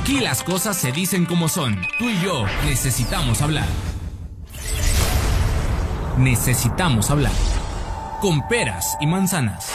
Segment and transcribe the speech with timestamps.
[0.00, 1.78] Aquí las cosas se dicen como son.
[1.98, 3.66] Tú y yo necesitamos hablar.
[6.16, 7.32] Necesitamos hablar.
[8.22, 9.70] Con peras y manzanas.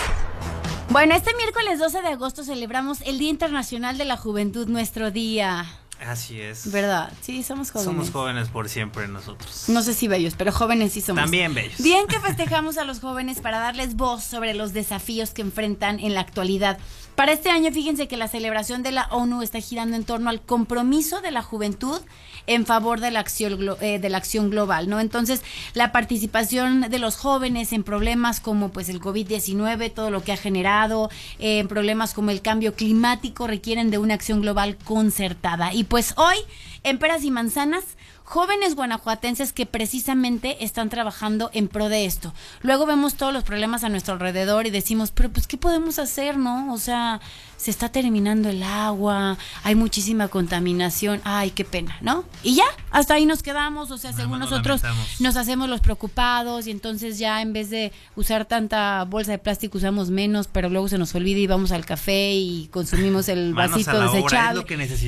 [0.90, 5.68] Bueno, este miércoles 12 de agosto celebramos el Día Internacional de la Juventud, nuestro día.
[6.04, 6.72] Así es.
[6.72, 7.12] ¿Verdad?
[7.22, 7.86] Sí, somos jóvenes.
[7.86, 9.66] Somos jóvenes por siempre nosotros.
[9.70, 11.22] No sé si bellos, pero jóvenes sí somos.
[11.22, 11.82] También bellos.
[11.82, 16.16] Bien que festejamos a los jóvenes para darles voz sobre los desafíos que enfrentan en
[16.16, 16.80] la actualidad.
[17.16, 20.42] Para este año, fíjense que la celebración de la ONU está girando en torno al
[20.42, 22.02] compromiso de la juventud
[22.46, 25.00] en favor de la acción, eh, de la acción global, ¿no?
[25.00, 25.42] Entonces,
[25.74, 30.38] la participación de los jóvenes en problemas como pues el COVID-19, todo lo que ha
[30.38, 31.10] generado,
[31.40, 35.74] eh, en problemas como el cambio climático requieren de una acción global concertada.
[35.74, 36.36] Y pues hoy,
[36.84, 37.86] en Peras y Manzanas,
[38.26, 42.34] jóvenes guanajuatenses que precisamente están trabajando en pro de esto.
[42.62, 46.36] Luego vemos todos los problemas a nuestro alrededor y decimos, pero pues, ¿qué podemos hacer,
[46.36, 46.74] no?
[46.74, 47.22] O sea,
[47.56, 52.26] se está terminando el agua, hay muchísima contaminación, ay, qué pena, ¿no?
[52.44, 52.66] Y ya,
[52.96, 54.82] hasta ahí nos quedamos, o sea, según nosotros
[55.20, 59.78] nos hacemos los preocupados y entonces ya en vez de usar tanta bolsa de plástico
[59.78, 64.00] usamos menos, pero luego se nos olvida y vamos al café y consumimos el vasito
[64.00, 64.66] desechable.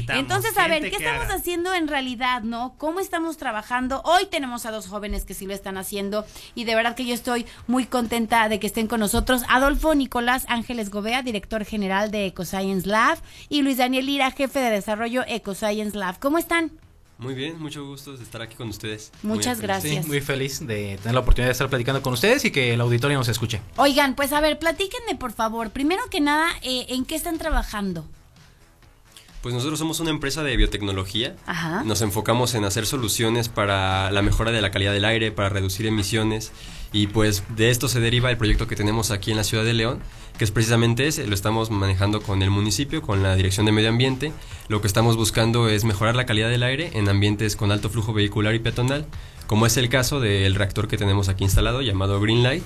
[0.09, 2.75] Entonces, a ver, ¿qué estamos haciendo en realidad, no?
[2.77, 4.01] ¿Cómo estamos trabajando?
[4.03, 7.13] Hoy tenemos a dos jóvenes que sí lo están haciendo y de verdad que yo
[7.13, 9.43] estoy muy contenta de que estén con nosotros.
[9.47, 14.71] Adolfo Nicolás Ángeles Gobea, director general de EcoScience Lab, y Luis Daniel Lira, jefe de
[14.71, 16.19] desarrollo EcoScience Lab.
[16.19, 16.71] ¿Cómo están?
[17.17, 19.11] Muy bien, mucho gusto de estar aquí con ustedes.
[19.23, 20.07] Muchas gracias.
[20.07, 23.17] muy feliz de tener la oportunidad de estar platicando con ustedes y que el auditorio
[23.17, 23.59] nos escuche.
[23.77, 28.05] Oigan, pues a ver, platíquenme por favor, primero que nada, eh, ¿en qué están trabajando?
[29.41, 31.35] Pues nosotros somos una empresa de biotecnología.
[31.85, 35.85] Nos enfocamos en hacer soluciones para la mejora de la calidad del aire, para reducir
[35.85, 36.51] emisiones.
[36.91, 39.73] Y pues de esto se deriva el proyecto que tenemos aquí en la ciudad de
[39.73, 39.99] León,
[40.37, 41.27] que es precisamente ese.
[41.27, 44.33] Lo estamos manejando con el municipio, con la Dirección de Medio Ambiente.
[44.69, 48.13] Lo que estamos buscando es mejorar la calidad del aire en ambientes con alto flujo
[48.13, 49.05] vehicular y peatonal,
[49.45, 52.63] como es el caso del reactor que tenemos aquí instalado llamado Greenlight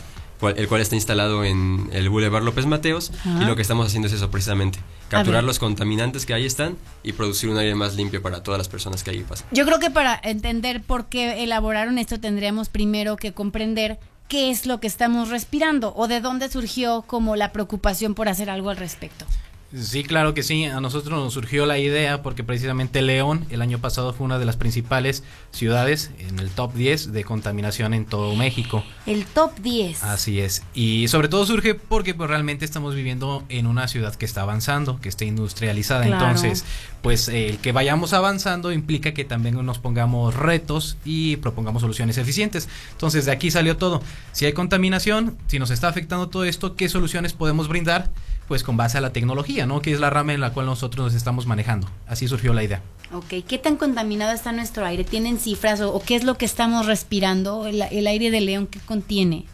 [0.50, 4.14] el cual está instalado en el Boulevard López Mateos y lo que estamos haciendo es
[4.14, 4.80] eso precisamente,
[5.10, 8.68] capturar los contaminantes que ahí están y producir un aire más limpio para todas las
[8.68, 9.48] personas que ahí pasan.
[9.52, 14.66] Yo creo que para entender por qué elaboraron esto tendríamos primero que comprender qué es
[14.66, 18.78] lo que estamos respirando o de dónde surgió como la preocupación por hacer algo al
[18.78, 19.26] respecto.
[19.74, 20.66] Sí, claro que sí.
[20.66, 24.46] A nosotros nos surgió la idea porque precisamente León el año pasado fue una de
[24.46, 28.84] las principales ciudades en el top 10 de contaminación en todo México.
[29.06, 30.04] El top 10.
[30.04, 30.64] Así es.
[30.74, 35.00] Y sobre todo surge porque pues, realmente estamos viviendo en una ciudad que está avanzando,
[35.00, 36.06] que está industrializada.
[36.06, 36.66] Entonces,
[37.02, 42.68] pues el que vayamos avanzando implica que también nos pongamos retos y propongamos soluciones eficientes.
[42.92, 44.02] Entonces, de aquí salió todo.
[44.34, 48.12] Si hay contaminación, si nos está afectando todo esto, ¿qué soluciones podemos brindar?
[48.48, 49.82] Pues con base a la tecnología, ¿no?
[49.82, 51.88] Que es la rama en la cual nosotros nos estamos manejando.
[52.08, 52.82] Así surgió la idea.
[53.14, 55.04] Ok, ¿qué tan contaminado está nuestro aire?
[55.04, 57.66] ¿Tienen cifras o, qué es lo que estamos respirando?
[57.68, 59.46] El, el aire de León, ¿qué contiene?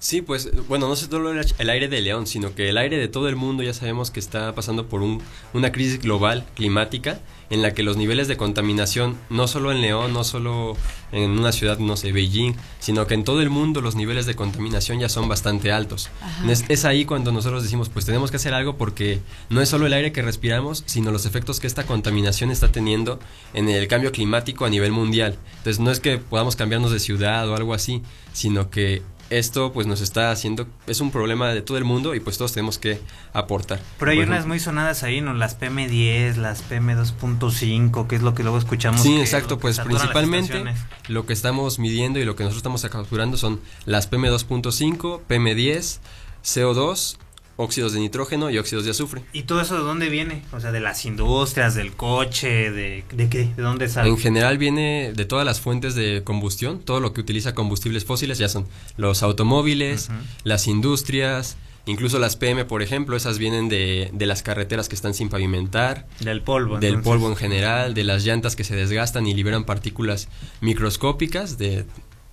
[0.00, 3.28] Sí, pues bueno, no solo el aire de León, sino que el aire de todo
[3.28, 5.20] el mundo ya sabemos que está pasando por un,
[5.54, 7.20] una crisis global climática
[7.50, 10.76] en la que los niveles de contaminación, no solo en León, no solo
[11.10, 14.36] en una ciudad, no sé, Beijing, sino que en todo el mundo los niveles de
[14.36, 16.10] contaminación ya son bastante altos.
[16.46, 19.20] Es, es, ahí cuando nosotros decimos, pues tenemos que hacer algo porque
[19.50, 23.18] no es solo el aire que respiramos, sino los efectos que esta contaminación está teniendo
[23.52, 25.38] en el cambio climático a nivel mundial.
[25.56, 29.86] Entonces no es que podamos cambiarnos de ciudad o algo así, sino que esto pues
[29.86, 33.00] nos está haciendo, es un problema de todo el mundo y pues todos tenemos que
[33.32, 33.80] aportar.
[33.98, 35.34] Pero hay unas muy sonadas ahí, ¿no?
[35.34, 39.02] Las PM10, las PM2.5, que es lo que luego escuchamos.
[39.02, 40.64] Sí, exacto, pues principalmente
[41.08, 45.98] lo que estamos midiendo y lo que nosotros estamos capturando son las PM2.5, PM10,
[46.44, 47.18] CO2
[47.58, 49.22] óxidos de nitrógeno y óxidos de azufre.
[49.32, 50.42] ¿Y todo eso de dónde viene?
[50.52, 54.08] O sea, de las industrias, del coche, de, de qué, de dónde sale.
[54.08, 58.38] En general viene de todas las fuentes de combustión, todo lo que utiliza combustibles fósiles,
[58.38, 58.66] ya son
[58.96, 60.08] los automóviles,
[60.44, 65.12] las industrias, incluso las PM, por ejemplo, esas vienen de, de, las carreteras que están
[65.12, 66.06] sin pavimentar.
[66.20, 66.78] Del polvo.
[66.78, 70.28] Del polvo en general, de las llantas que se desgastan y liberan partículas
[70.60, 71.86] microscópicas de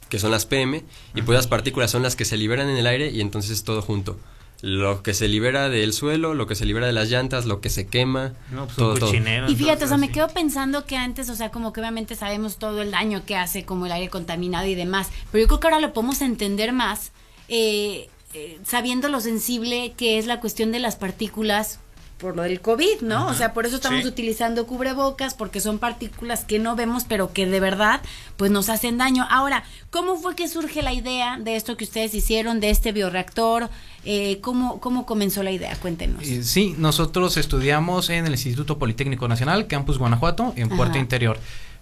[0.08, 0.84] que son las PM,
[1.16, 3.64] y pues las partículas son las que se liberan en el aire y entonces es
[3.64, 4.20] todo junto
[4.66, 7.70] lo que se libera del suelo, lo que se libera de las llantas, lo que
[7.70, 11.36] se quema, no, pues todo, Y fíjate, o sea, me quedo pensando que antes, o
[11.36, 14.74] sea, como que obviamente sabemos todo el daño que hace como el aire contaminado y
[14.74, 17.12] demás, pero yo creo que ahora lo podemos entender más,
[17.48, 21.78] eh, eh, sabiendo lo sensible que es la cuestión de las partículas
[22.18, 23.28] por lo del COVID, ¿no?
[23.28, 24.08] O sea, por eso estamos Sí.
[24.08, 28.02] utilizando cubrebocas, porque son partículas que no vemos, pero que de verdad,
[28.38, 29.28] pues nos hacen daño.
[29.30, 33.70] Ahora, ¿cómo fue que surge la idea de esto que ustedes hicieron, de este bioreactor?
[34.06, 35.76] Eh, ¿cómo, ¿Cómo comenzó la idea?
[35.76, 36.24] Cuéntenos.
[36.24, 41.00] Eh, Sí, nosotros estudiamos en el Instituto Politécnico Nacional, Campus Guanajuato, en Puerto Ajá.
[41.00, 41.38] Interior.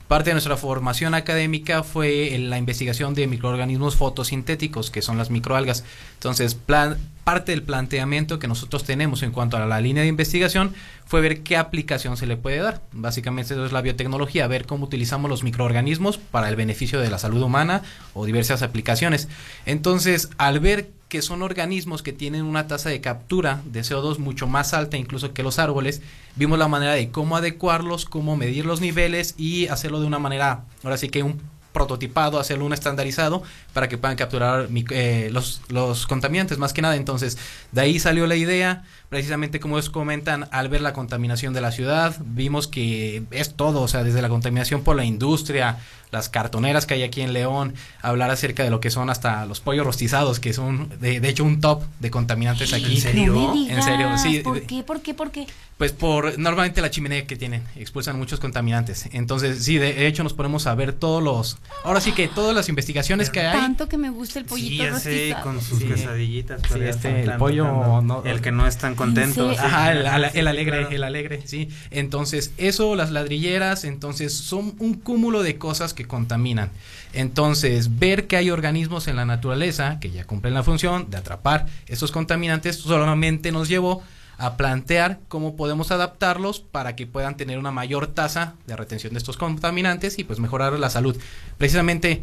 [0.08, 5.30] Parte de nuestra formación académica fue en la investigación de microorganismos fotosintéticos, que son las
[5.30, 5.84] microalgas.
[6.16, 10.74] Entonces, plan- parte del planteamiento que nosotros tenemos en cuanto a la línea de investigación
[11.06, 12.82] fue ver qué aplicación se le puede dar.
[12.92, 17.20] Básicamente eso es la biotecnología, ver cómo utilizamos los microorganismos para el beneficio de la
[17.20, 17.82] salud humana
[18.14, 19.28] o diversas aplicaciones.
[19.66, 24.48] Entonces, al ver que son organismos que tienen una tasa de captura de CO2 mucho
[24.48, 26.02] más alta incluso que los árboles,
[26.36, 30.64] vimos la manera de cómo adecuarlos, cómo medir los niveles y hacerlo de una manera,
[30.84, 31.40] ahora sí que un
[31.74, 33.44] prototipado, hacerlo un estandarizado
[33.74, 36.96] para que puedan capturar eh, los, los contaminantes más que nada.
[36.96, 37.38] Entonces,
[37.72, 41.72] de ahí salió la idea, precisamente como ellos comentan, al ver la contaminación de la
[41.72, 45.80] ciudad, vimos que es todo, o sea, desde la contaminación por la industria,
[46.12, 49.60] las cartoneras que hay aquí en León, hablar acerca de lo que son hasta los
[49.60, 52.96] pollos rostizados, que son de, de hecho un top de contaminantes aquí.
[52.96, 53.34] ¿En serio?
[53.34, 54.40] No me En serio, sí.
[54.40, 54.84] ¿Por qué?
[54.84, 55.14] ¿Por qué?
[55.16, 55.48] ¿Por qué?
[55.84, 59.10] Pues por normalmente la chimenea que tienen expulsan muchos contaminantes.
[59.12, 62.70] Entonces, sí, de hecho nos ponemos a ver todos los ahora sí que todas las
[62.70, 63.60] investigaciones que hay.
[63.60, 65.44] Tanto que me gusta el Sí, pollito ya sé, rostizado.
[65.44, 65.88] con sus Sí.
[65.94, 69.50] Sí, ya este, el plan- pollo no- el que no es tan contento.
[69.50, 69.58] Sí.
[69.60, 69.62] sí.
[69.62, 70.96] Ajá, el, Sí, el alegre, claro.
[70.96, 71.68] el alegre, sí.
[71.92, 76.70] Entonces, eso, las ladrilleras, entonces son un cúmulo de cosas que contaminan.
[77.12, 81.66] Entonces, ver que hay organismos en la naturaleza que ya cumplen la función de atrapar
[81.88, 84.02] esos contaminantes solamente nos llevó
[84.38, 89.20] a plantear cómo podemos adaptarlos para que puedan tener una mayor tasa de retención de
[89.20, 91.16] estos contaminantes y pues mejorar la salud.
[91.58, 92.22] Precisamente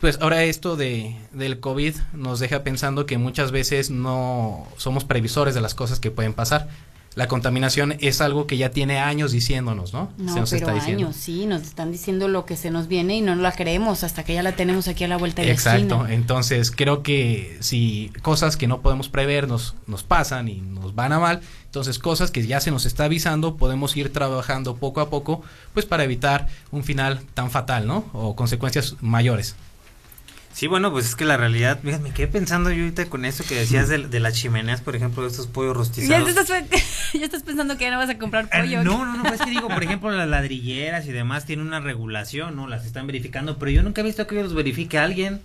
[0.00, 5.54] pues ahora esto de, del COVID nos deja pensando que muchas veces no somos previsores
[5.54, 6.68] de las cosas que pueden pasar.
[7.20, 10.10] La contaminación es algo que ya tiene años diciéndonos, ¿no?
[10.16, 11.04] No, Se nos pero está diciendo.
[11.08, 14.24] años, sí, nos están diciendo lo que se nos viene y no la creemos hasta
[14.24, 16.14] que ya la tenemos aquí a la vuelta de la Exacto, esquina.
[16.14, 21.12] entonces creo que si cosas que no podemos prever nos, nos pasan y nos van
[21.12, 25.10] a mal, entonces cosas que ya se nos está avisando podemos ir trabajando poco a
[25.10, 25.42] poco
[25.74, 28.06] pues para evitar un final tan fatal, ¿no?
[28.14, 29.56] O consecuencias mayores.
[30.52, 33.44] Sí, bueno, pues es que la realidad, fíjate, me quedé pensando yo ahorita con eso
[33.44, 36.28] que decías de, de las chimeneas, por ejemplo, de estos pollos rostizados.
[36.28, 36.48] estás,
[37.14, 38.82] ya estás pensando que ya no vas a comprar Eh, pollo.
[38.84, 41.80] no, no, no, pues es que digo, por ejemplo, las ladrilleras y demás tienen una
[41.80, 42.66] regulación, ¿no?
[42.66, 45.40] Las están verificando, pero yo nunca he visto que los verifique alguien.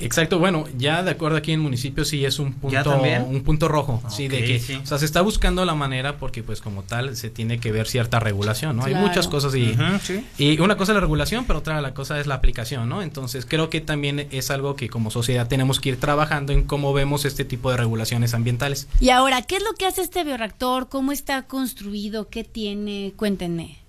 [0.00, 3.68] Exacto, bueno, ya de acuerdo aquí en municipio sí es un ¿Ya punto un punto
[3.68, 4.76] rojo, sí, de que sí.
[4.82, 7.86] o sea, se está buscando la manera porque pues como tal se tiene que ver
[7.86, 8.84] cierta regulación, ¿no?
[8.84, 8.98] Claro.
[8.98, 10.24] Hay muchas cosas y sí.
[10.38, 13.02] y una cosa es la regulación, pero otra la cosa es la aplicación, ¿no?
[13.02, 16.92] Entonces, creo que también es algo que como sociedad tenemos que ir trabajando en cómo
[16.92, 18.88] vemos este tipo de regulaciones ambientales.
[19.00, 20.88] Y ahora, ¿qué es lo que hace este bioreactor?
[20.88, 22.28] ¿Cómo está construido?
[22.28, 23.12] ¿Qué tiene?
[23.16, 23.79] Cuéntenme.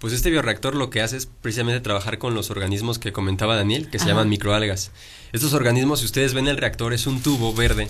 [0.00, 3.90] Pues este bioreactor lo que hace es precisamente trabajar con los organismos que comentaba Daniel,
[3.90, 4.92] que se llaman microalgas.
[5.32, 7.88] Estos organismos, si ustedes ven el reactor, es un tubo verde.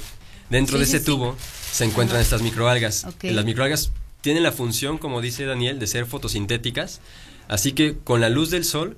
[0.51, 1.05] Dentro Sí, de ese sí.
[1.05, 1.37] tubo
[1.71, 3.07] se encuentran estas microalgas.
[3.23, 3.93] Las microalgas
[4.23, 7.01] tienen la función, como dice Daniel, de ser fotosintéticas.
[7.47, 8.97] Así que con la luz del sol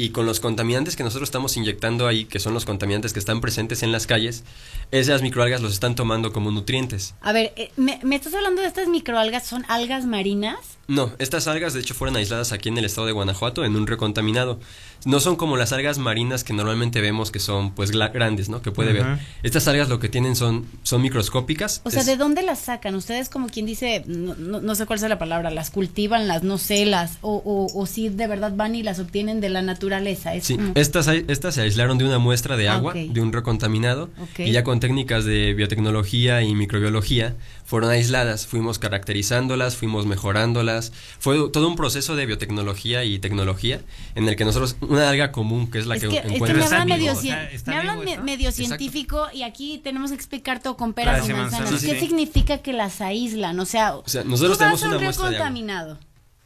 [0.00, 3.40] y con los contaminantes que nosotros estamos inyectando ahí, que son los contaminantes que están
[3.40, 4.44] presentes en las calles,
[4.92, 7.16] esas microalgas los están tomando como nutrientes.
[7.20, 9.44] A ver, eh, ¿me, me estás hablando de estas microalgas?
[9.44, 10.78] ¿Son algas marinas?
[10.86, 13.88] No, estas algas de hecho fueron aisladas aquí en el estado de Guanajuato en un
[13.88, 14.60] río contaminado.
[15.04, 18.62] No son como las algas marinas que normalmente vemos que son pues grandes, ¿no?
[18.62, 19.18] Que puede ver.
[19.42, 21.80] Estas algas lo que tienen son, son microscópicas.
[21.84, 22.94] O sea, Es- ¿de dónde las sacan?
[22.94, 26.42] Ustedes como quien dice, no, no- no sé cuál es la palabra, las cultivan, las
[26.42, 29.62] no sé, las, o, o, o si de verdad van y las obtienen de la
[29.62, 30.34] naturaleza.
[30.34, 33.42] Es Sí, como- estas, estas se aislaron de una muestra de agua, de un río
[33.42, 37.36] contaminado, y ya con técnicas de biotecnología y microbiología
[37.68, 43.82] fueron aisladas, fuimos caracterizándolas, fuimos mejorándolas, fue todo un proceso de biotecnología y tecnología
[44.14, 46.28] en el que nosotros, una alga común que es la es que, que, es que
[46.30, 46.72] me encuentras...
[46.72, 48.68] Hablan o sea, me hablan me- medio Exacto.
[48.78, 51.60] científico y aquí tenemos experto con peras y manzanas.
[51.70, 52.06] manzanas, ¿Qué sí.
[52.06, 53.60] significa que las aíslan?
[53.60, 55.28] O sea, O sea, nosotros tú vas tenemos a un una de agua.
[55.28, 55.98] contaminado.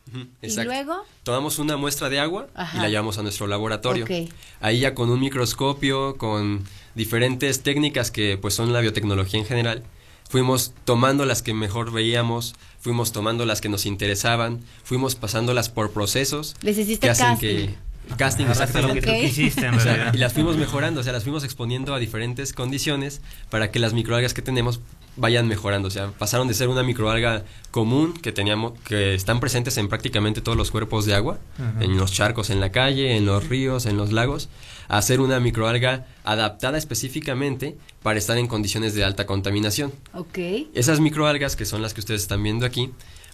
[0.08, 0.64] Ujú, Y exacto.
[0.72, 2.76] luego, Tomamos una muestra de agua Ajá.
[2.78, 4.04] y la llevamos a nuestro laboratorio.
[4.06, 4.28] Ok.
[4.60, 6.64] Ahí ya con un microscopio, con
[6.96, 9.84] diferentes técnicas que pues son la biotecnología en general,
[10.32, 15.90] fuimos tomando las que mejor veíamos, fuimos tomando las que nos interesaban, fuimos pasándolas por
[15.90, 17.48] procesos les hiciste que hacen casting.
[17.48, 17.74] que
[18.16, 19.76] casting Agarraste lo que exactamente.
[19.76, 20.14] O sea, realidad.
[20.14, 23.20] y las fuimos mejorando, o sea, las fuimos exponiendo a diferentes condiciones
[23.50, 24.80] para que las microalgas que tenemos
[25.16, 29.76] vayan mejorando, o sea, pasaron de ser una microalga común que teníamos que están presentes
[29.76, 31.40] en prácticamente todos los cuerpos de agua,
[31.78, 34.48] en los charcos en la calle, en los ríos, en los lagos,
[34.88, 39.92] a ser una microalga adaptada específicamente para estar en condiciones de alta contaminación.
[40.14, 40.38] Ok.
[40.74, 42.90] Esas microalgas que son las que ustedes están viendo aquí,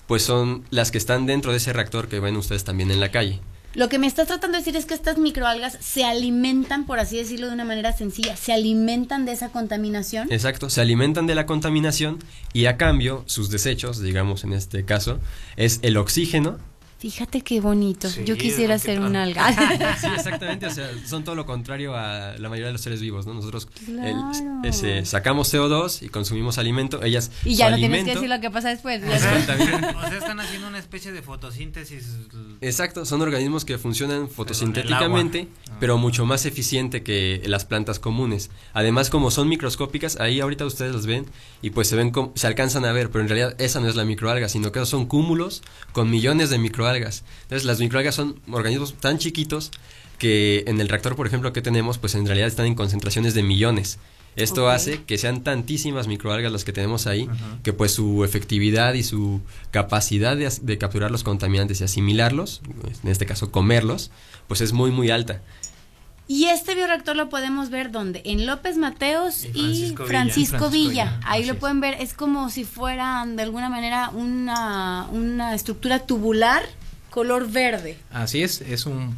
[0.06, 3.10] pues son las que están dentro de ese reactor que ven ustedes también en la
[3.10, 3.40] calle.
[3.74, 7.18] Lo que me estás tratando de decir es que estas microalgas se alimentan, por así
[7.18, 10.32] decirlo de una manera sencilla, se alimentan de esa contaminación.
[10.32, 12.18] Exacto, se alimentan de la contaminación
[12.54, 15.20] y a cambio sus desechos, digamos en este caso,
[15.56, 16.58] es el oxígeno
[16.98, 18.08] Fíjate qué bonito.
[18.08, 19.52] Sí, Yo quisiera ¿qué ser un alga.
[20.00, 23.24] Sí, exactamente, o sea, son todo lo contrario a la mayoría de los seres vivos,
[23.24, 23.34] ¿no?
[23.34, 24.60] Nosotros el- Claro.
[24.64, 28.40] ese, sacamos CO2 y consumimos alimento, ellas y ya no tienes que alimento- decir lo
[28.40, 29.00] que pasa después.
[29.04, 29.14] O sea,
[29.96, 32.16] o sea, están haciendo una especie de fotosíntesis.
[32.60, 35.46] Exacto, son organismos que funcionan fotosintéticamente,
[35.78, 38.50] pero mucho más eficiente que las plantas comunes.
[38.72, 41.26] Además, como son microscópicas, ahí ahorita ustedes las ven
[41.62, 44.04] y pues se ven se alcanzan a ver, pero en realidad esa no es la
[44.04, 45.62] microalga, sino que son cúmulos
[45.92, 46.87] con millones de microalgas.
[46.96, 49.70] Entonces, las microalgas son organismos tan chiquitos
[50.18, 53.42] que en el reactor, por ejemplo, que tenemos, pues en realidad están en concentraciones de
[53.42, 53.98] millones.
[54.36, 57.28] Esto hace que sean tantísimas microalgas las que tenemos ahí,
[57.64, 59.40] que pues su efectividad y su
[59.72, 62.60] capacidad de capturar los contaminantes y asimilarlos,
[63.02, 64.10] en este caso comerlos,
[64.46, 65.42] pues es muy muy alta.
[66.28, 68.20] Y este bioreactor lo podemos ver donde?
[68.24, 69.52] En López Mateos Y y
[69.96, 70.06] Francisco Villa.
[70.08, 70.88] Francisco Villa.
[70.90, 71.58] Villa, Ahí así lo es.
[71.60, 76.62] pueden ver, es como si fuera de alguna manera una, una estructura tubular
[77.10, 77.98] color verde.
[78.12, 79.16] Así es, es un,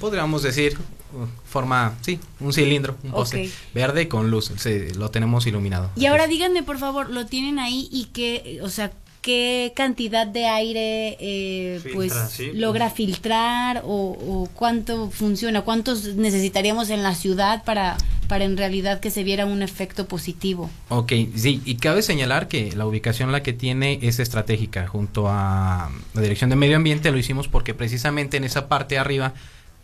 [0.00, 0.78] podríamos decir,
[1.12, 5.90] uh, forma, sí, un cilindro, un poste verde con luz, se- lo tenemos iluminado.
[5.96, 8.92] Y ahora díganme, por favor, lo tienen ahí y qué, o sea,
[9.24, 12.58] qué cantidad de aire eh, Filtra, pues sí, pues.
[12.58, 17.96] logra filtrar o, o cuánto funciona, cuántos necesitaríamos en la ciudad para,
[18.28, 20.68] para en realidad que se viera un efecto positivo.
[20.90, 25.90] Ok, sí, y cabe señalar que la ubicación la que tiene es estratégica junto a
[26.12, 29.32] la Dirección de Medio Ambiente, lo hicimos porque precisamente en esa parte de arriba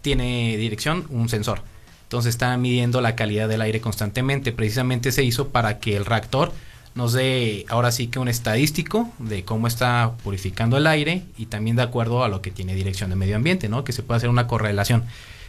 [0.03, 1.63] tiene dirección un sensor.
[2.03, 4.53] Entonces está midiendo la calidad del aire constantemente.
[4.53, 6.53] Precisamente se hizo para que el reactor
[6.95, 11.77] nos dé ahora sí que un estadístico de cómo está purificando el aire y también
[11.77, 13.85] de acuerdo a lo que tiene dirección de medio ambiente, ¿no?
[13.85, 15.05] Que se puede hacer una correlación.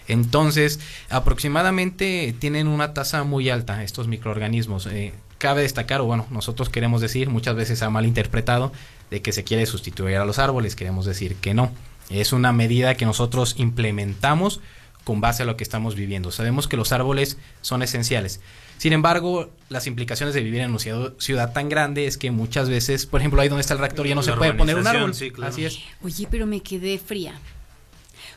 [0.08, 0.80] Entonces,
[1.10, 4.88] aproximadamente tienen una tasa muy alta estos microorganismos.
[4.88, 8.72] Eh, cabe destacar, o bueno, nosotros queremos decir, muchas veces se ha malinterpretado,
[9.10, 11.72] de que se quiere sustituir a los árboles, queremos decir que no.
[12.10, 14.62] Es una medida que nosotros implementamos
[15.04, 16.32] con base a lo que estamos viviendo.
[16.32, 18.42] Sabemos que los árboles son esenciales.
[18.82, 20.80] Sin embargo, las implicaciones de vivir en una
[21.20, 24.16] ciudad, tan grande es que muchas veces, por ejemplo, ahí donde está el reactor ya
[24.16, 25.14] no La se puede poner un árbol.
[25.14, 25.54] sí, claro.
[25.54, 25.78] Así es.
[26.04, 27.36] Oye, pero me quedé fría.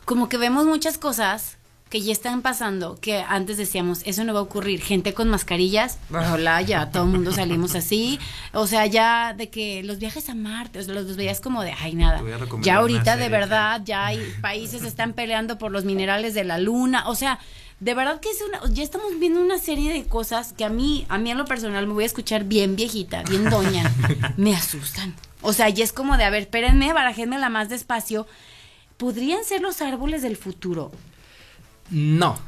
[0.05, 1.57] Como que vemos muchas cosas
[1.89, 4.83] que ya están pasando, que antes decíamos, eso no va a ocurrir.
[4.83, 8.19] Gente con mascarillas, hola, ya todo el mundo salimos así.
[8.53, 11.63] O sea, ya de que los viajes a Marte, o sea, los, los veías como
[11.63, 12.19] de, ay, nada.
[12.19, 15.87] Te voy a recomendar Ya ahorita de verdad, ya hay países están peleando por los
[15.87, 17.09] minerales de la luna.
[17.09, 17.39] O sea,
[17.85, 21.05] de verdad que es una, ya estamos viendo una serie de cosas que a mí,
[21.11, 23.93] a mí en lo personal me voy a escuchar bien viejita, bien doña.
[24.39, 25.15] me asustan.
[25.43, 28.27] O sea, ya es como de, a ver, espérenme, barajénmela más despacio.
[28.97, 30.93] ¿Podrían ser los árboles del futuro?
[31.91, 32.39] No,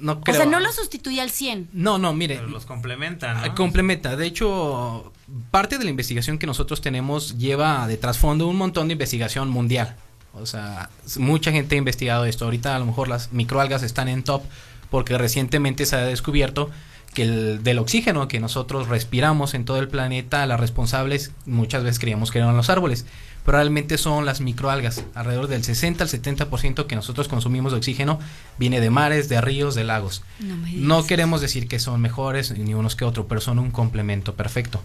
[0.00, 0.34] no creo.
[0.34, 1.68] O sea, no lo sustituye al 100.
[1.72, 2.34] No, no, mire.
[2.34, 3.46] Pero los complementan.
[3.46, 3.54] ¿no?
[3.54, 4.16] Complementa.
[4.16, 5.12] De hecho,
[5.52, 9.96] parte de la investigación que nosotros tenemos lleva de trasfondo un montón de investigación mundial.
[10.40, 12.44] O sea, mucha gente ha investigado esto.
[12.44, 14.42] Ahorita a lo mejor las microalgas están en top
[14.90, 16.70] porque recientemente se ha descubierto
[17.16, 21.98] que el del oxígeno que nosotros respiramos en todo el planeta, las responsables muchas veces
[21.98, 23.06] creíamos que eran los árboles,
[23.42, 25.02] pero realmente son las microalgas.
[25.14, 28.20] Alrededor del 60 al 70% que nosotros consumimos de oxígeno
[28.58, 30.24] viene de mares, de ríos, de lagos.
[30.40, 34.34] No No queremos decir que son mejores ni unos que otros, pero son un complemento
[34.34, 34.82] perfecto.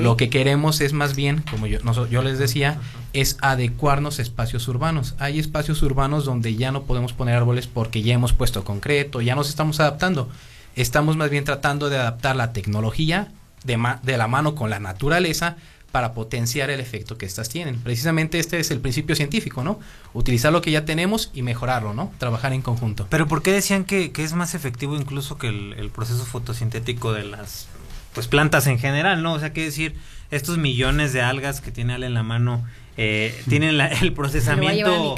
[0.00, 2.78] Lo que queremos es más bien, como yo, yo les decía,
[3.14, 5.16] es adecuarnos a espacios urbanos.
[5.18, 9.34] Hay espacios urbanos donde ya no podemos poner árboles porque ya hemos puesto concreto, ya
[9.34, 10.30] nos estamos adaptando.
[10.76, 13.28] Estamos más bien tratando de adaptar la tecnología
[13.64, 15.56] de, ma- de la mano con la naturaleza
[15.92, 17.78] para potenciar el efecto que éstas tienen.
[17.78, 19.78] Precisamente este es el principio científico, ¿no?
[20.12, 22.12] Utilizar lo que ya tenemos y mejorarlo, ¿no?
[22.18, 23.06] Trabajar en conjunto.
[23.10, 27.12] Pero ¿por qué decían que, que es más efectivo incluso que el, el proceso fotosintético
[27.12, 27.68] de las
[28.12, 29.34] pues plantas en general, ¿no?
[29.34, 29.94] O sea, qué decir,
[30.32, 32.64] estos millones de algas que tiene Ale en la mano
[32.96, 35.14] eh, tienen la- el Me lo voy a procesamiento,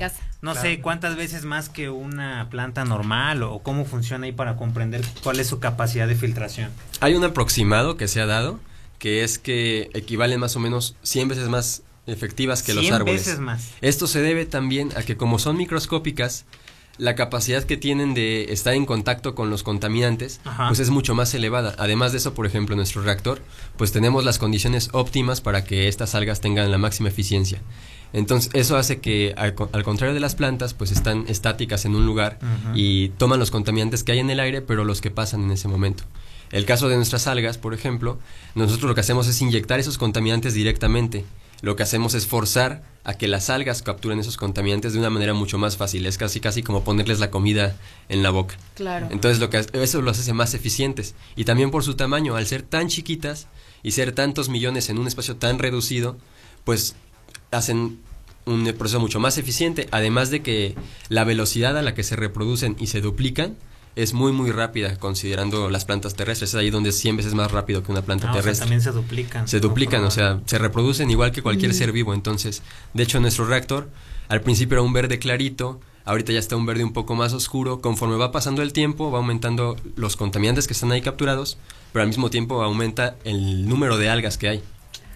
[0.47, 5.03] no sé cuántas veces más que una planta normal o, cómo funciona ahí para comprender
[5.23, 6.71] cuál es su capacidad de filtración.
[7.01, 8.61] Hay un aproximado que se ha dado,
[8.99, 13.27] que es que equivalen más o menos 100 veces más efectivas que los 100 árboles.
[13.27, 13.73] veces más.
[13.81, 16.47] Esto se debe también a que como son microscópicas,
[16.99, 20.69] la capacidad que tienen de estar en contacto con los contaminantes, Ajá.
[20.69, 21.75] pues es mucho más elevada.
[21.79, 23.43] Además de eso, por ejemplo, en nuestro reactor,
[23.77, 27.61] pues tenemos las condiciones óptimas para que estas algas tengan la máxima eficiencia.
[28.13, 31.95] Entonces, eso hace que, al, co- al contrario de las plantas, pues están estáticas en
[31.95, 32.39] un lugar
[32.75, 35.69] y toman los contaminantes que hay en el aire, pero los que pasan en ese
[35.69, 36.05] momento.
[36.53, 38.19] El caso de nuestras algas, por ejemplo,
[38.55, 41.25] nosotros lo que hacemos es inyectar esos contaminantes directamente.
[41.63, 45.33] Lo que hacemos es forzar a que las algas capturen esos contaminantes de una manera
[45.35, 46.07] mucho más fácil.
[46.07, 47.77] Es casi casi como ponerles la comida
[48.09, 48.57] en la boca.
[48.75, 49.09] Claro.
[49.11, 52.63] Entonces lo que eso los hace más eficientes y también por su tamaño, al ser
[52.63, 53.47] tan chiquitas
[53.83, 56.19] y ser tantos millones en un espacio tan reducido,
[56.65, 56.95] pues
[57.51, 57.99] hacen
[58.45, 60.75] un proceso mucho más eficiente, además de que
[61.09, 63.57] la velocidad a la que se reproducen y se duplican
[63.97, 67.51] es muy muy rápida considerando las plantas terrestres, es ahí donde es 100 veces más
[67.51, 69.49] rápido que una planta Ah, o sea, terrestre también se duplican.
[69.49, 71.75] se duplican, o sea, se reproducen igual que cualquier Mm.
[71.75, 72.13] ser vivo.
[72.15, 72.63] Entonces,
[72.95, 73.89] de hecho, nuestro reactor
[74.29, 77.81] al principio era un verde clarito, ahorita ya está un verde un poco más oscuro.
[77.81, 81.57] Conforme va pasando el tiempo, va aumentando los contaminantes que están ahí capturados,
[81.93, 84.63] pero al mismo tiempo aumenta el número de algas que hay.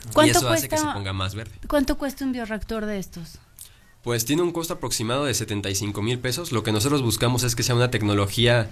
[0.09, 1.53] Y ¿Cuánto eso hace que se cuesta- ponga más verde.
[1.69, 3.39] ¿Cuánto cuesta un bioreactor de estos?
[4.03, 6.53] Pues tiene un costo aproximado de 75 mil pesos.
[6.53, 8.71] Lo que nosotros buscamos es que sea una tecnología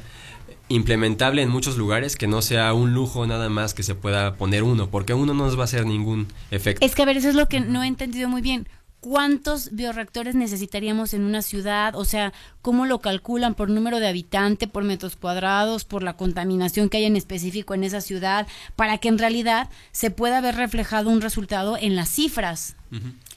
[0.69, 4.63] implementable en muchos lugares, que no sea un lujo nada más que se pueda poner
[4.63, 6.85] uno, porque uno no nos va a hacer ningún efecto.
[6.85, 8.69] Es que a ver, eso es lo que no he entendido muy bien.
[9.01, 11.95] ¿Cuántos bioreactores necesitaríamos en una ciudad?
[11.95, 13.55] O sea, ¿cómo lo calculan?
[13.55, 17.85] ¿Por número de habitante, por metros cuadrados, por la contaminación que hay en específico en
[17.85, 18.49] esa ciudad?
[18.75, 22.75] Para que en realidad se pueda ver reflejado un resultado en las cifras.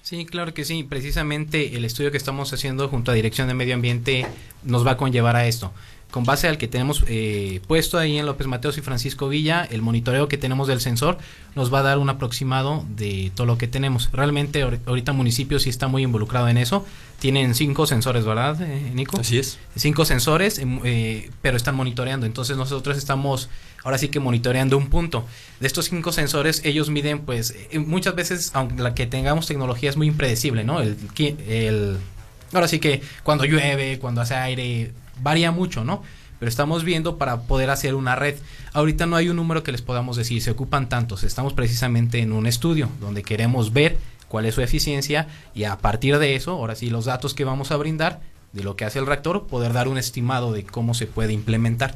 [0.02, 0.84] Sí, claro que sí.
[0.84, 4.26] Precisamente el estudio que estamos haciendo junto a Dirección de Medio Ambiente
[4.64, 5.72] nos va a conllevar a esto.
[6.12, 9.82] Con base al que tenemos eh, puesto ahí en López Mateos y Francisco Villa, el
[9.82, 11.18] monitoreo que tenemos del sensor
[11.56, 14.10] nos va a dar un aproximado de todo lo que tenemos.
[14.12, 16.86] Realmente ahor- ahorita el municipio sí está muy involucrado en eso.
[17.20, 19.20] Tienen cinco sensores, ¿verdad, eh, Nico?
[19.22, 19.58] Así es.
[19.78, 22.26] cinco sensores, em, eh, pero están monitoreando.
[22.26, 23.48] Entonces nosotros estamos
[23.84, 25.26] ahora sí que monitoreando un punto.
[25.62, 29.90] De estos cinco sensores, ellos miden, pues, eh, muchas veces, aunque la que tengamos tecnología
[29.90, 30.82] es muy impredecible, ¿no?
[30.82, 31.98] El,
[32.54, 36.04] ahora sí que cuando llueve, cuando hace aire, varía mucho, ¿no?
[36.40, 38.36] Pero estamos viendo para poder hacer una red.
[38.74, 41.24] Ahorita no hay un número que les podamos decir, se ocupan tantos.
[41.24, 43.98] Estamos precisamente en un estudio donde queremos ver
[44.28, 47.72] cuál es su eficiencia y a partir de eso, ahora sí, los datos que vamos
[47.72, 48.22] a brindar
[48.54, 51.96] de lo que hace el reactor, poder dar un estimado de cómo se puede implementar.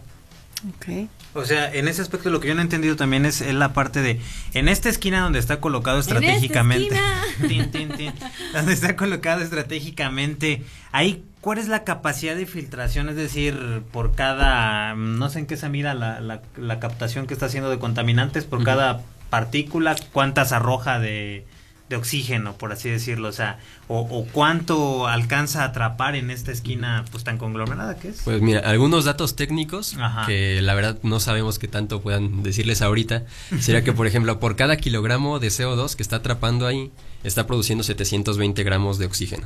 [0.70, 1.10] Ok.
[1.34, 3.74] O sea, en ese aspecto lo que yo no he entendido también es, es la
[3.74, 4.22] parte de
[4.54, 7.24] en esta esquina donde está colocado estratégicamente, esquina.
[7.48, 8.14] tin, tin, tin,
[8.54, 14.96] donde está colocado estratégicamente, ahí cuál es la capacidad de filtración, es decir, por cada,
[14.96, 18.46] no sé en qué se mira la, la, la captación que está haciendo de contaminantes,
[18.46, 21.46] por cada partícula, cuántas arroja de,
[21.88, 26.52] de oxígeno, por así decirlo, o sea, o, o cuánto alcanza a atrapar en esta
[26.52, 28.24] esquina pues tan conglomerada que es.
[28.24, 30.26] Pues mira, algunos datos técnicos Ajá.
[30.26, 33.22] que la verdad no sabemos qué tanto puedan decirles ahorita,
[33.60, 36.92] sería que por ejemplo por cada kilogramo de CO2 que está atrapando ahí,
[37.24, 39.46] está produciendo 720 gramos de oxígeno.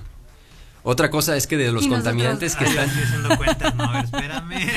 [0.84, 2.88] Otra cosa es que de los nosotros- contaminantes que Ay, están...
[2.90, 4.70] estoy haciendo cuentas, no, a ver, espérame.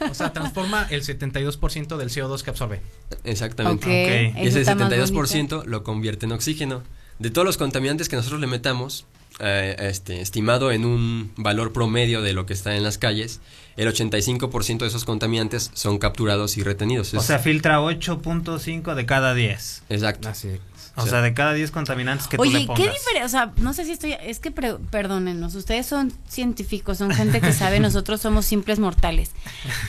[0.10, 2.80] O sea, transforma el 72% del CO2 que absorbe.
[3.24, 3.84] Exactamente.
[3.86, 4.36] Ok, Ok.
[4.44, 6.82] Y eso ese está más 72% lo convierte en oxígeno.
[7.18, 9.04] De todos los contaminantes que nosotros le metamos,
[9.40, 13.40] eh, este, estimado en un valor promedio de lo que está en las calles,
[13.76, 17.14] el 85% de esos contaminantes son capturados y retenidos.
[17.14, 19.82] O Es- sea, filtra 8.5 de cada 10.
[19.88, 20.28] exacto.
[20.28, 20.60] Así es.
[20.96, 22.92] O sea, de cada 10 contaminantes que tú Oye, le ¿qué pongas.
[22.92, 23.24] diferencia?
[23.24, 24.16] O sea, no sé si estoy.
[24.20, 29.30] Es que, pre- perdónennos, ustedes son científicos, son gente que sabe, nosotros somos simples mortales.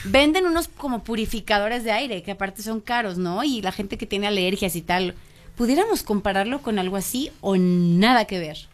[0.04, 3.42] Venden unos como purificadores de aire, que aparte son caros, ¿no?
[3.42, 5.16] Y la gente que tiene alergias y tal.
[5.56, 8.68] ¿Pudiéramos compararlo con algo así o nada que ver?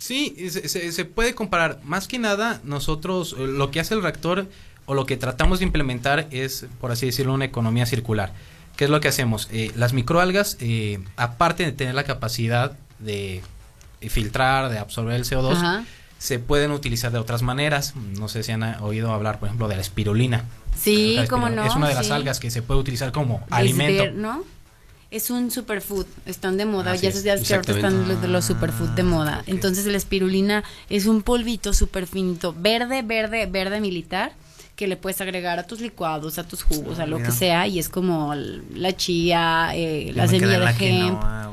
[0.00, 1.78] Sí, se, se- se puede comparar.
[1.84, 4.46] Más que nada, nosotros, eh, lo que hace el reactor
[4.86, 8.32] o lo que tratamos de implementar es, por así decirlo, una economía circular.
[8.76, 9.46] ¿Qué es lo que hacemos?
[9.52, 13.42] Eh, las microalgas, eh, aparte de tener la capacidad de
[14.08, 15.84] filtrar, de absorber el CO2, Ajá.
[16.18, 17.94] se pueden utilizar de otras maneras.
[17.94, 20.46] No sé si han eh, oído hablar, por ejemplo, de la espirulina.
[20.78, 21.62] Sí, La cómo no.
[21.64, 22.12] Es una de las sí.
[22.12, 24.04] algas que se puede utilizar como alimento.
[24.04, 24.44] ver, ¿no?
[25.10, 28.22] Es un superfood, están de moda, Así ya es, esos días que ahorita están los
[28.22, 29.42] de los superfood de moda.
[29.46, 34.32] Entonces la espirulina es un polvito súper finito, verde, verde, verde militar,
[34.80, 37.28] que le puedes agregar a tus licuados, a tus jugos, Ah, a lo mira.
[37.28, 41.18] que sea, y es como la chía, eh, la semilla de hemp.
[41.22, 41.50] Ah,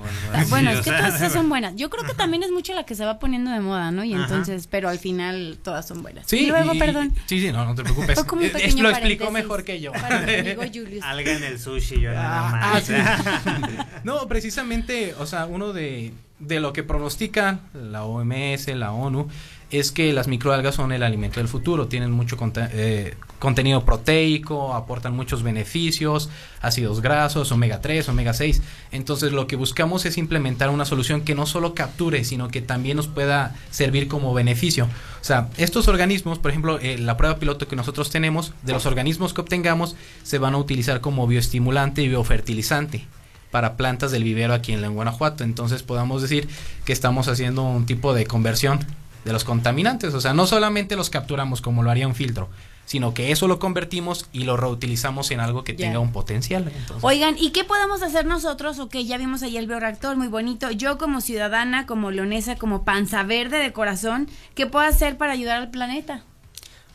[0.48, 1.76] Bueno, o es que sea, todas esas son buenas.
[1.76, 4.06] Yo creo que también es mucho la que se va poniendo de moda, ¿no?
[4.06, 4.24] Y Ajá.
[4.24, 6.24] entonces, pero al final todas son buenas.
[6.26, 7.14] Sí, y luego, y- perdón.
[7.26, 8.16] Sí, sí, no, no te preocupes.
[8.16, 9.92] Fue como un Eh, pequeño lo explicó mejor que yo.
[9.92, 11.04] Para mi amigo Julius.
[11.04, 12.90] Alga en el sushi, yo nada Ah, más.
[12.90, 13.20] ah,
[13.62, 13.74] sí.
[14.06, 19.28] no, precisamente, o sea, uno de, de lo que pronostica la OMS, la ONU,
[19.70, 25.16] es que las microalgas son el alimento del futuro, tienen mucho eh, contenido proteico, aportan
[25.16, 26.30] muchos beneficios,
[26.62, 28.62] ácidos grasos, omega 3, omega 6.
[28.92, 32.96] Entonces lo que buscamos es implementar una solución que no solo capture, sino que también
[32.96, 34.86] nos pueda servir como beneficio.
[34.86, 38.86] O sea, estos organismos, por ejemplo, eh, la prueba piloto que nosotros tenemos, de los
[38.86, 43.06] organismos que obtengamos, se van a utilizar como bioestimulante y biofertilizante
[43.52, 45.44] para plantas del vivero aquí en Guanajuato.
[45.44, 46.48] Entonces podamos decir
[46.86, 48.80] que estamos haciendo un tipo de conversión
[49.28, 50.14] de los contaminantes.
[50.14, 52.50] O sea, no solamente los capturamos como lo haría un filtro,
[52.86, 56.72] sino que eso lo convertimos y lo reutilizamos en algo que tenga un potencial.
[57.02, 58.80] Oigan, ¿y qué podemos hacer nosotros?
[58.80, 60.72] Ok, ya vimos ahí el bioreactor, muy bonito.
[60.72, 65.58] Yo como ciudadana, como leonesa, como panza verde de corazón, ¿qué puedo hacer para ayudar
[65.58, 66.24] al planeta?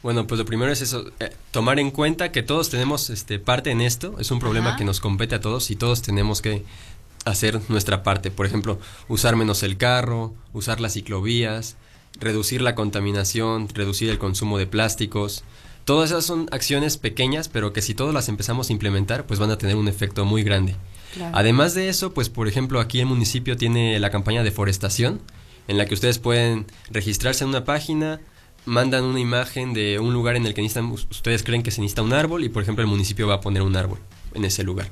[0.02, 3.70] Bueno, pues lo primero es eso, eh, tomar en cuenta que todos tenemos este, parte
[3.70, 6.64] en esto, es un problema que nos compete a todos y todos tenemos que
[7.24, 8.30] hacer nuestra parte.
[8.30, 11.76] Por ejemplo, usar menos el carro, usar las ciclovías,
[12.18, 15.44] reducir la contaminación, reducir el consumo de plásticos,
[15.84, 19.50] Todas esas son acciones pequeñas, pero que si todas las empezamos a implementar, pues van
[19.50, 20.76] a tener un efecto muy grande.
[21.32, 25.20] Además de eso, pues por ejemplo, aquí el municipio tiene la campaña de forestación,
[25.68, 28.20] en la que ustedes pueden registrarse en una página,
[28.64, 32.02] mandan una imagen de un lugar en el que necesitan, ustedes creen que se necesita
[32.02, 33.98] un árbol y por ejemplo el municipio va a poner un árbol
[34.34, 34.88] en ese lugar.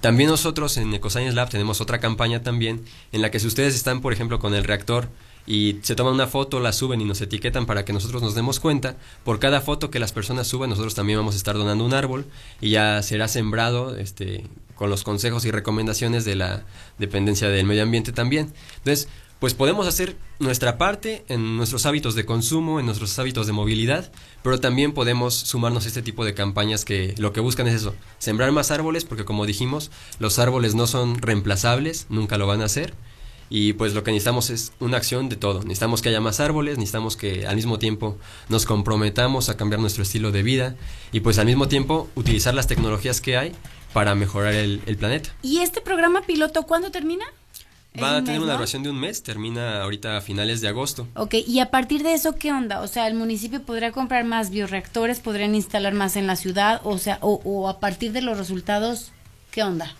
[0.00, 4.00] También nosotros en EcoScience Lab tenemos otra campaña también en la que si ustedes están,
[4.00, 5.10] por ejemplo, con el reactor
[5.46, 8.60] y se toman una foto, la suben y nos etiquetan para que nosotros nos demos
[8.60, 8.96] cuenta.
[9.24, 12.26] Por cada foto que las personas suban, nosotros también vamos a estar donando un árbol
[12.60, 16.64] y ya será sembrado este, con los consejos y recomendaciones de la
[16.98, 18.52] dependencia del medio ambiente también.
[18.78, 19.08] Entonces,
[19.40, 24.12] pues podemos hacer nuestra parte en nuestros hábitos de consumo, en nuestros hábitos de movilidad,
[24.42, 27.94] pero también podemos sumarnos a este tipo de campañas que lo que buscan es eso,
[28.18, 32.66] sembrar más árboles, porque como dijimos, los árboles no son reemplazables, nunca lo van a
[32.66, 32.92] hacer
[33.50, 35.62] y pues lo que necesitamos es una acción de todo.
[35.64, 38.16] Necesitamos que haya más árboles, necesitamos que al mismo tiempo
[38.48, 40.76] nos comprometamos a cambiar nuestro estilo de vida
[41.12, 43.52] y pues al mismo tiempo utilizar las tecnologías que hay
[43.92, 45.30] para mejorar el, planeta.
[45.42, 47.24] ¿Y este programa piloto cuándo termina?
[48.00, 51.08] Va a tener una duración de un mes, termina ahorita a finales de agosto.
[51.16, 52.82] Ok, y a partir de eso, ¿qué onda?
[52.82, 56.98] O sea, el municipio podrá comprar más bioreactores, podrían instalar más en la ciudad, o
[56.98, 59.10] sea, o, o a partir de los resultados,
[59.50, 59.92] ¿qué onda?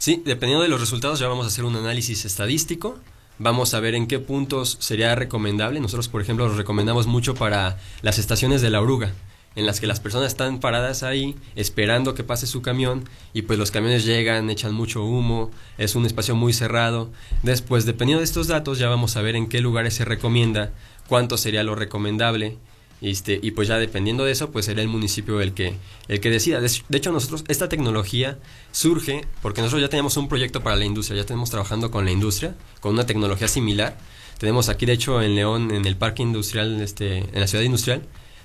[0.00, 2.98] Sí, dependiendo de los resultados ya vamos a hacer un análisis estadístico,
[3.38, 5.78] vamos a ver en qué puntos sería recomendable.
[5.78, 9.12] Nosotros, por ejemplo, los recomendamos mucho para las estaciones de la oruga,
[9.56, 13.58] en las que las personas están paradas ahí esperando que pase su camión y pues
[13.58, 17.10] los camiones llegan, echan mucho humo, es un espacio muy cerrado.
[17.42, 20.72] Después, dependiendo de estos datos, ya vamos a ver en qué lugares se recomienda,
[21.08, 22.56] cuánto sería lo recomendable
[23.00, 25.74] este, y pues ya dependiendo de eso, pues será el municipio el que,
[26.08, 26.60] el que decida.
[26.60, 28.38] De, hecho, nosotros, esta tecnología
[28.72, 32.10] surge porque nosotros ya tenemos un proyecto para la industria, ya tenemos trabajando con la
[32.10, 33.98] industria, con una tecnología similar.
[34.38, 38.02] Tenemos aquí, de hecho, en León, en el parque industrial, este, en la ciudad industrial,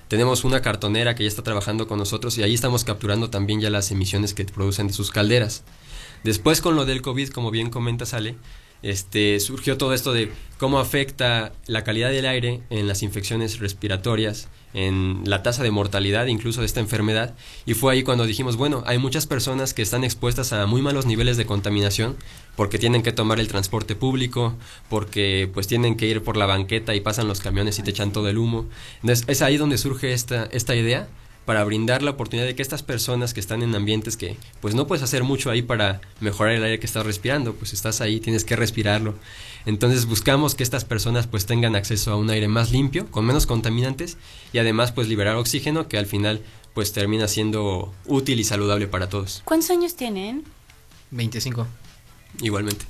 [0.08, 3.70] tenemos una cartonera que ya está trabajando con nosotros y ahí estamos capturando también ya
[3.70, 5.64] las emisiones que producen de sus calderas.
[6.24, 8.36] Después con lo del COVID, como bien comenta Sale,
[8.86, 14.48] este, surgió todo esto de cómo afecta la calidad del aire en las infecciones respiratorias,
[14.76, 17.34] en la tasa de mortalidad incluso de esta enfermedad.
[17.66, 21.08] Y fue ahí cuando dijimos, bueno, hay muchas personas que están expuestas a muy malos
[21.08, 22.16] niveles de contaminación
[22.56, 24.56] porque tienen que tomar el transporte público,
[24.88, 28.14] porque pues tienen que ir por la banqueta y pasan los camiones y te echan
[28.14, 28.68] todo el humo.
[29.02, 31.08] Entonces es ahí donde surge esta, esta idea
[31.46, 34.88] para brindar la oportunidad de que estas personas que están en ambientes que pues no
[34.88, 38.44] puedes hacer mucho ahí para mejorar el aire que estás respirando, pues estás ahí, tienes
[38.44, 39.16] que respirarlo.
[39.66, 43.46] Entonces buscamos que estas personas pues tengan acceso a un aire más limpio, con menos
[43.46, 44.18] contaminantes
[44.54, 46.42] y además pues liberar oxígeno que al final
[46.74, 49.42] pues termina siendo útil y saludable para todos.
[49.46, 50.44] ¿Cuántos años tienen?
[51.12, 51.68] 25.
[52.42, 52.86] Igualmente.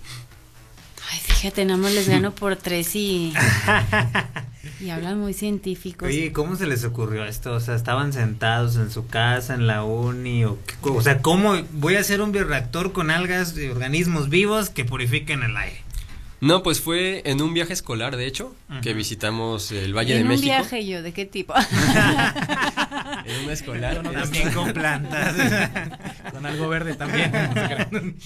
[1.12, 3.34] Ay, fíjate, nada más les gano por tres y...
[4.80, 6.08] Y hablan muy científicos.
[6.08, 7.54] Oye, ¿cómo se les ocurrió esto?
[7.54, 11.96] O sea, estaban sentados en su casa, en la uni, o, o sea, ¿cómo voy
[11.96, 15.86] a hacer un bioreactor con algas de organismos vivos que purifiquen el aire?
[16.42, 20.34] No, pues fue en un viaje escolar, de hecho, que visitamos el Valle de México.
[20.34, 21.02] ¿En un viaje yo?
[21.02, 21.54] ¿De qué tipo?
[23.26, 24.02] en un escolar.
[24.04, 25.36] también con plantas.
[26.32, 27.32] con algo verde también.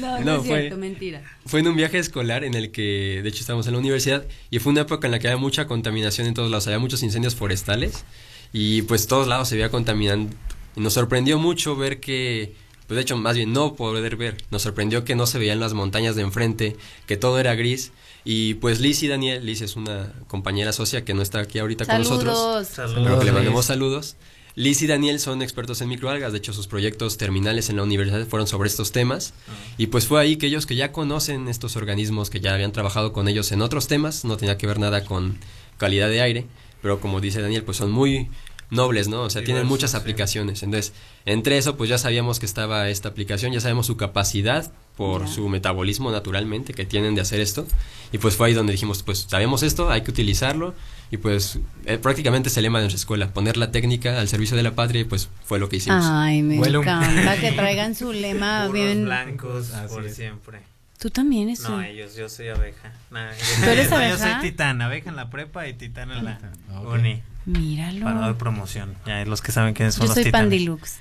[0.00, 1.22] no, no, es cierto, mentira.
[1.46, 4.58] Fue en un viaje escolar en el que, de hecho, estábamos en la universidad y
[4.58, 6.66] fue una época en la que había mucha contaminación en todos lados.
[6.66, 8.04] Había muchos incendios forestales
[8.52, 10.34] y pues todos lados se veía contaminando.
[10.76, 12.54] Y nos sorprendió mucho ver que
[12.88, 14.38] pues de hecho más bien no poder ver.
[14.50, 17.92] Nos sorprendió que no se veían las montañas de enfrente, que todo era gris.
[18.24, 21.84] Y pues Liz y Daniel, Liz es una compañera socia que no está aquí ahorita
[21.84, 23.00] con nosotros, saludos.
[23.04, 24.16] pero que le mandemos saludos.
[24.54, 28.26] Liz y Daniel son expertos en microalgas, de hecho sus proyectos terminales en la universidad
[28.26, 29.32] fueron sobre estos temas
[29.76, 33.12] y pues fue ahí que ellos que ya conocen estos organismos, que ya habían trabajado
[33.12, 35.38] con ellos en otros temas, no tenía que ver nada con
[35.76, 36.46] calidad de aire,
[36.82, 38.30] pero como dice Daniel, pues son muy
[38.70, 39.22] nobles, ¿no?
[39.22, 40.62] O sea, tienen muchas aplicaciones.
[40.62, 40.92] Entonces,
[41.24, 45.48] entre eso, pues ya sabíamos que estaba esta aplicación, ya sabemos su capacidad por su
[45.48, 47.66] metabolismo naturalmente que tienen de hacer esto.
[48.12, 50.74] Y pues fue ahí donde dijimos, pues sabemos esto, hay que utilizarlo.
[51.10, 54.56] Y pues eh, prácticamente es el lema de nuestra escuela, poner la técnica al servicio
[54.56, 56.04] de la patria y pues fue lo que hicimos.
[56.06, 59.04] Ay, me encanta que traigan su lema Puros bien.
[59.06, 60.60] blancos por siempre.
[60.98, 62.92] Tú también es No, ellos, yo soy abeja.
[63.12, 63.30] Nah,
[63.64, 64.10] ¿Tú eres no, abeja?
[64.10, 66.40] Yo soy titán, abeja en la prepa y titán en la
[66.76, 66.92] Ok.
[66.94, 67.22] uni.
[67.48, 68.04] Míralo.
[68.04, 68.94] Para dar promoción.
[69.06, 70.44] Ya los que saben quiénes son Yo los soy titanes.
[70.44, 70.96] Pandilux.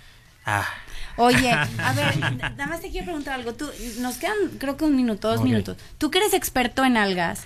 [0.46, 0.66] Ah,
[1.18, 3.54] Oye, a ver, nada más te quiero preguntar algo.
[3.54, 5.76] Tú, nos quedan, creo que un minuto, dos minutos.
[5.98, 7.46] Tú que eres experto en algas,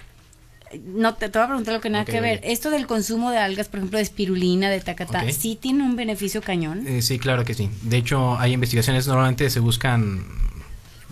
[0.85, 2.41] no te, te voy a preguntar lo que nada que ver.
[2.43, 5.23] Esto del consumo de algas, por ejemplo, de espirulina, de tacatá.
[5.31, 6.85] ¿sí tiene un beneficio cañón?
[6.85, 7.69] Eh, sí, claro que sí.
[7.81, 10.25] De hecho, hay investigaciones, normalmente se buscan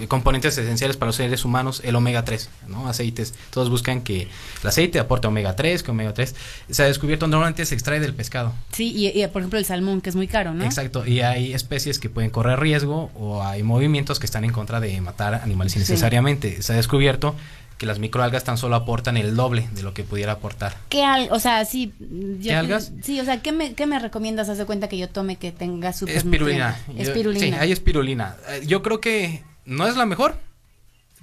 [0.08, 2.88] componentes esenciales para los seres humanos, el omega 3, ¿no?
[2.88, 3.34] Aceites.
[3.52, 4.28] Todos buscan que
[4.62, 6.36] el aceite aporte omega 3, que omega 3
[6.70, 8.54] se ha descubierto normalmente se extrae del pescado.
[8.72, 10.64] Sí, y, y, por ejemplo el salmón, que es muy caro, ¿no?
[10.64, 14.80] Exacto, y hay especies que pueden correr riesgo o hay movimientos que están en contra
[14.80, 15.80] de matar animales Sí.
[15.80, 16.62] innecesariamente.
[16.62, 17.36] Se ha descubierto
[17.78, 20.76] que las microalgas tan solo aportan el doble de lo que pudiera aportar.
[20.90, 22.92] ¿Qué al, o sea, sí, yo- ¿Qué algas?
[23.04, 24.50] Sí, o sea, ¿qué me, qué me recomiendas?
[24.50, 26.78] Haz de cuenta que yo tome que tenga super Espirulina.
[26.94, 27.46] Yo- Espirulina.
[27.46, 28.36] Sí, hay espirulina.
[28.50, 30.36] Eh, Yo creo que no es la mejor,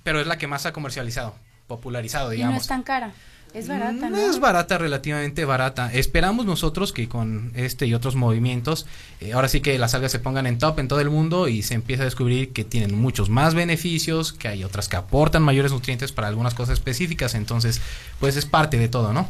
[0.02, 1.34] pero es la que más ha comercializado,
[1.66, 2.54] popularizado, y digamos.
[2.54, 3.12] no es tan cara.
[3.54, 4.18] Es barata, ¿no?
[4.18, 5.90] Es barata, relativamente barata.
[5.92, 8.86] Esperamos nosotros que con este y otros movimientos,
[9.20, 11.62] eh, ahora sí que las algas se pongan en top en todo el mundo y
[11.62, 15.72] se empieza a descubrir que tienen muchos más beneficios, que hay otras que aportan mayores
[15.72, 17.34] nutrientes para algunas cosas específicas.
[17.34, 17.80] Entonces,
[18.20, 19.26] pues es parte de todo, ¿no?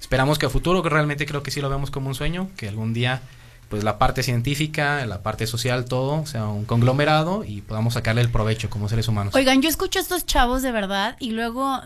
[0.00, 2.68] Esperamos que a futuro, que realmente creo que sí lo vemos como un sueño, que
[2.68, 3.22] algún día
[3.68, 8.30] pues la parte científica, la parte social, todo sea un conglomerado y podamos sacarle el
[8.30, 9.34] provecho como seres humanos.
[9.34, 11.80] Oigan, yo escucho a estos chavos de verdad y luego,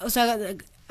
[0.00, 0.36] o sea,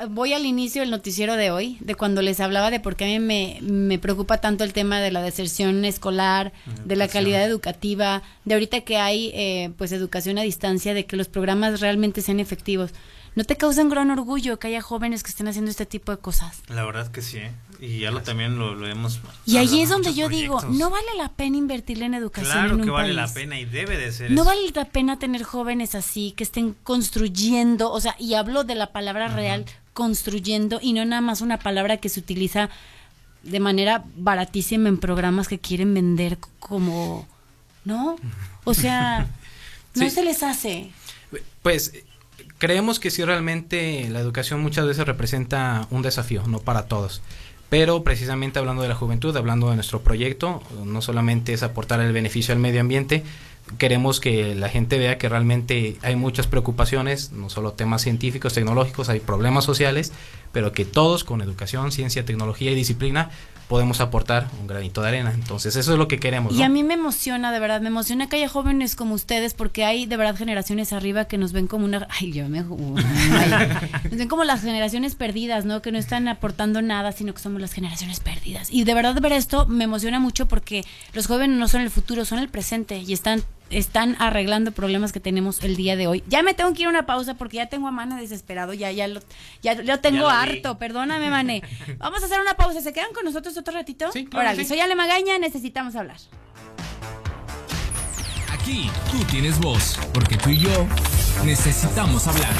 [0.08, 3.08] voy al inicio del noticiero de hoy, de cuando les hablaba de por qué a
[3.08, 6.52] mí me, me preocupa tanto el tema de la deserción escolar,
[6.84, 11.16] de la calidad educativa, de ahorita que hay eh, pues educación a distancia, de que
[11.16, 12.90] los programas realmente sean efectivos.
[13.36, 16.18] ¿No te causa un gran orgullo que haya jóvenes que estén haciendo este tipo de
[16.18, 16.62] cosas?
[16.68, 17.38] la verdad que sí.
[17.38, 17.50] ¿eh?
[17.80, 19.20] Y ya lo también lo, lo hemos.
[19.44, 22.80] Y ahí es donde yo digo, no vale la pena invertirle en educación Claro en
[22.80, 24.30] un que vale la pena y debe de ser.
[24.30, 24.44] No eso.
[24.50, 28.92] vale la pena tener jóvenes así, que estén construyendo, o sea, y hablo de la
[28.92, 32.70] palabra real, construyendo, y no nada más una palabra que se utiliza
[33.42, 37.26] de manera baratísima en programas que quieren vender como,
[37.84, 38.16] ¿no?
[38.62, 39.26] O sea,
[39.94, 40.10] no Sí.
[40.10, 40.90] se les hace.
[41.62, 41.92] Pues
[42.64, 47.20] creemos que sí realmente la educación muchas veces representa un desafío, no para todos.
[47.68, 52.14] Pero precisamente hablando de la juventud, hablando de nuestro proyecto, no solamente es aportar el
[52.14, 53.22] beneficio al medio ambiente,
[53.76, 59.10] queremos que la gente vea que realmente hay muchas preocupaciones, no solo temas científicos, tecnológicos,
[59.10, 60.12] hay problemas sociales,
[60.52, 63.28] pero que todos con educación, ciencia, tecnología y disciplina
[63.68, 65.32] podemos aportar un granito de arena.
[65.34, 66.54] Entonces eso es lo que queremos.
[66.54, 69.84] Y a mí me emociona, de verdad, me emociona que haya jóvenes como ustedes, porque
[69.84, 72.06] hay de verdad generaciones arriba que nos ven como una...
[72.10, 72.58] Ay, yo me...
[72.60, 73.68] ay,
[74.04, 75.82] nos ven como las generaciones perdidas, ¿no?
[75.82, 78.68] Que no están aportando nada, sino que somos las generaciones perdidas.
[78.70, 82.24] Y de verdad ver esto me emociona mucho porque los jóvenes no son el futuro,
[82.24, 86.22] son el presente y están están arreglando problemas que tenemos el día de hoy.
[86.28, 88.90] Ya me tengo que ir a una pausa porque ya tengo a Mane desesperado, ya
[88.92, 89.20] ya lo,
[89.62, 90.56] ya lo tengo Ya lo vi.
[90.56, 91.62] harto, perdóname, Mane.
[91.98, 94.12] Vamos a hacer una pausa, ¿se quedan con nosotros otro ratito?
[94.12, 94.68] Sí, claro que Órale, sí.
[94.68, 96.16] soy Ale Magaña, necesitamos hablar.
[98.52, 100.86] Aquí tú tienes voz, porque tú y yo
[101.44, 102.52] necesitamos hablar.